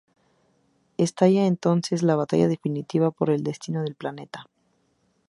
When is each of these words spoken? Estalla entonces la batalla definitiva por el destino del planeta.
Estalla 0.97 1.45
entonces 1.45 2.01
la 2.01 2.15
batalla 2.15 2.47
definitiva 2.47 3.11
por 3.11 3.29
el 3.29 3.43
destino 3.43 3.83
del 3.83 3.93
planeta. 3.93 4.47